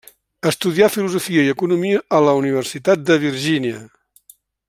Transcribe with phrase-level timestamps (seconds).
[0.51, 3.87] Estudià filosofia i economia a la Universitat de Virgínia.